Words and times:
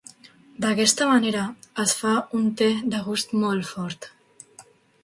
D'aquesta 0.63 1.09
manera 1.09 1.43
es 1.85 1.93
fa 2.01 2.15
un 2.41 2.49
te 2.63 2.71
de 2.95 3.05
gust 3.11 3.39
molt 3.45 3.71
fort. 3.77 4.11